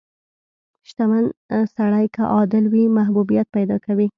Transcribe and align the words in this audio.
•شتمن 0.87 1.25
سړی 1.75 2.05
که 2.15 2.21
عادل 2.35 2.63
وي، 2.73 2.83
محبوبیت 2.97 3.47
پیدا 3.55 3.77
کوي. 3.85 4.07